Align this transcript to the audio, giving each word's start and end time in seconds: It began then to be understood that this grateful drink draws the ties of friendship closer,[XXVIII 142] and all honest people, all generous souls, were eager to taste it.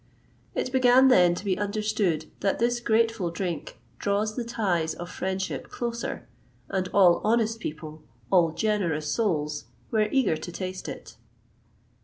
It 0.55 0.71
began 0.71 1.09
then 1.09 1.35
to 1.35 1.45
be 1.45 1.59
understood 1.59 2.25
that 2.39 2.57
this 2.57 2.79
grateful 2.79 3.29
drink 3.29 3.79
draws 3.99 4.35
the 4.35 4.43
ties 4.43 4.95
of 4.95 5.11
friendship 5.11 5.69
closer,[XXVIII 5.69 6.69
142] 6.69 6.75
and 6.75 6.89
all 6.91 7.21
honest 7.23 7.59
people, 7.59 8.01
all 8.31 8.51
generous 8.51 9.11
souls, 9.11 9.65
were 9.91 10.09
eager 10.11 10.35
to 10.35 10.51
taste 10.51 10.89
it. 10.89 11.17